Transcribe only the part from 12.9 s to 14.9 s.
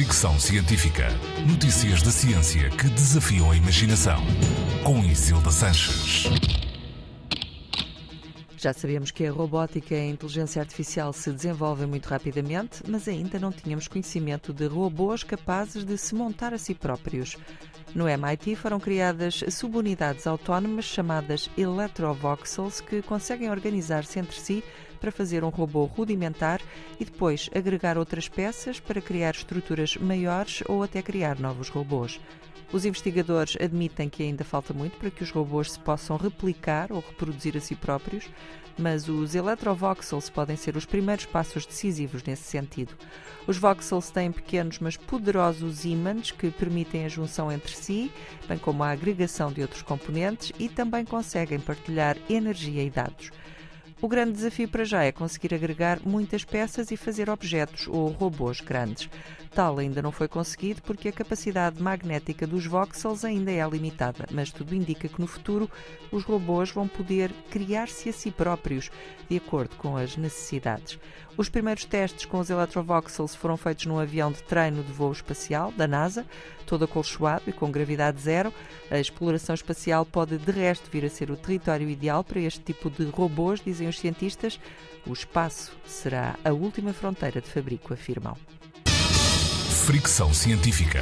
ainda não tínhamos conhecimento de